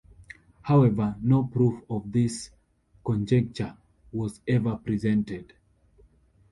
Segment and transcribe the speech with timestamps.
[0.63, 2.49] However, no proof of this
[3.05, 3.77] conjecture
[4.11, 5.53] was ever presented.